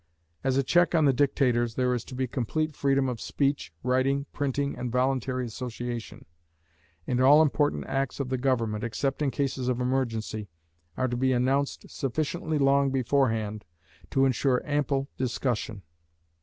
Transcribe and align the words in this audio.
As 0.43 0.57
a 0.57 0.63
check 0.63 0.95
on 0.95 1.05
the 1.05 1.13
dictators, 1.13 1.75
there 1.75 1.93
is 1.93 2.03
to 2.05 2.15
be 2.15 2.25
complete 2.25 2.75
freedom 2.75 3.07
of 3.07 3.21
speech, 3.21 3.71
writing, 3.83 4.25
printing, 4.33 4.75
and 4.75 4.91
voluntary 4.91 5.45
association; 5.45 6.25
and 7.05 7.21
all 7.21 7.39
important 7.39 7.85
acts 7.85 8.19
of 8.19 8.29
the 8.29 8.37
government, 8.39 8.83
except 8.83 9.21
in 9.21 9.29
cases 9.29 9.67
of 9.69 9.79
emergency, 9.79 10.49
are 10.97 11.07
to 11.07 11.15
be 11.17 11.33
announced 11.33 11.87
sufficiently 11.91 12.57
long 12.57 12.89
beforehand 12.89 13.63
to 14.09 14.25
ensure 14.25 14.59
ample 14.65 15.07
discussion. 15.19 15.83